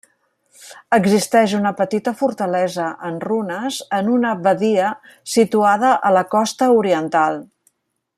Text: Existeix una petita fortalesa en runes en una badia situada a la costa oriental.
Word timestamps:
Existeix 0.95 1.51
una 1.57 1.71
petita 1.81 2.13
fortalesa 2.21 2.87
en 3.09 3.19
runes 3.25 3.77
en 3.99 4.09
una 4.15 4.31
badia 4.47 4.89
situada 5.35 5.93
a 6.11 6.13
la 6.19 6.25
costa 6.37 6.71
oriental. 6.83 7.39